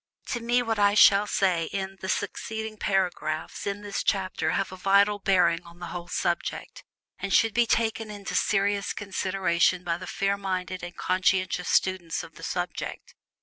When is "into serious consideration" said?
8.09-9.83